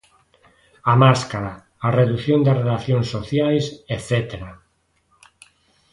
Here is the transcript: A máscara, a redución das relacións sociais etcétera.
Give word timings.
A 0.91 0.93
máscara, 1.03 1.51
a 1.87 1.89
redución 1.99 2.39
das 2.45 2.59
relacións 2.63 3.07
sociais 3.15 3.65
etcétera. 3.95 4.49